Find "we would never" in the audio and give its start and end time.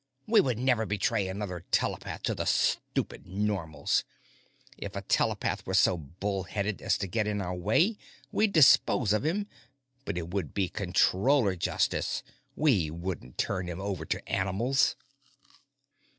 0.27-0.87